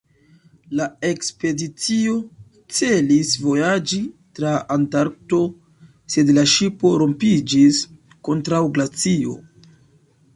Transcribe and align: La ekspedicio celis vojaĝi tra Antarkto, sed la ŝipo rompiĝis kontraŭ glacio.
La 0.77 0.85
ekspedicio 1.07 2.13
celis 2.77 3.33
vojaĝi 3.43 3.99
tra 4.39 4.53
Antarkto, 4.77 5.41
sed 6.15 6.33
la 6.39 6.47
ŝipo 6.55 6.95
rompiĝis 7.03 7.83
kontraŭ 8.31 8.63
glacio. 8.79 9.37